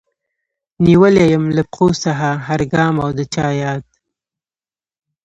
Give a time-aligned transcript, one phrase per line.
[0.85, 3.83] نيولی يم له پښو څخه هر ګام او د چا ياد